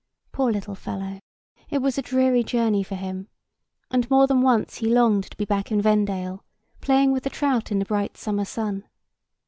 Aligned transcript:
Poor 0.31 0.51
little 0.51 0.73
fellow, 0.73 1.19
it 1.69 1.77
was 1.77 1.95
a 1.95 2.01
dreary 2.01 2.43
journey 2.43 2.81
for 2.81 2.95
him; 2.95 3.27
and 3.91 4.09
more 4.09 4.25
than 4.25 4.41
once 4.41 4.77
he 4.77 4.87
longed 4.87 5.25
to 5.29 5.37
be 5.37 5.45
back 5.45 5.71
in 5.71 5.79
Vendale, 5.79 6.43
playing 6.81 7.11
with 7.11 7.21
the 7.21 7.29
trout 7.29 7.71
in 7.71 7.77
the 7.77 7.85
bright 7.85 8.17
summer 8.17 8.45
sun. 8.45 8.85